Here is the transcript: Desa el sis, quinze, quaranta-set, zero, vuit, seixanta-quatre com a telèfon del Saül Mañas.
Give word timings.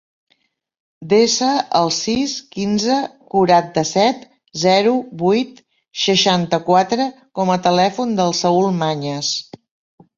Desa 1.11 1.49
el 1.79 1.91
sis, 1.97 2.33
quinze, 2.55 2.97
quaranta-set, 3.35 4.25
zero, 4.65 4.97
vuit, 5.23 5.63
seixanta-quatre 6.09 7.11
com 7.41 7.57
a 7.59 7.63
telèfon 7.71 8.21
del 8.23 8.39
Saül 8.45 8.71
Mañas. 8.85 9.35